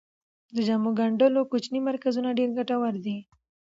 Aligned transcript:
د 0.55 0.55
جامو 0.67 0.91
ګنډلو 0.99 1.41
کوچني 1.51 1.79
مرکزونه 1.89 2.29
ډیر 2.39 2.49
ګټور 2.57 2.93
دي. 3.05 3.17